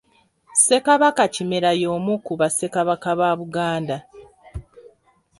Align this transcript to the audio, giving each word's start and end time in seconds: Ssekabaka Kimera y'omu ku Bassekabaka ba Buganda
Ssekabaka 0.53 1.23
Kimera 1.33 1.71
y'omu 1.81 2.13
ku 2.25 2.33
Bassekabaka 2.39 3.09
ba 3.19 3.29
Buganda 3.39 3.97